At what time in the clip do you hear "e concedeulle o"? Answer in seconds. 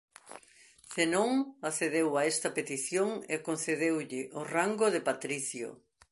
3.33-4.41